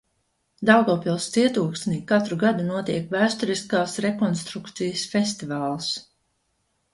[0.67, 5.93] Daugavpils cietoksnī katru gadu notiek vēsturiskās rekonstrukcijas festivāls.